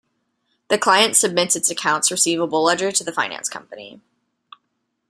The 0.69 0.79
client 0.79 1.15
submits 1.15 1.55
its 1.55 1.69
accounts 1.69 2.09
receivable 2.09 2.63
ledger 2.63 2.91
to 2.91 3.03
the 3.03 3.11
finance 3.13 3.47
company. 3.49 4.01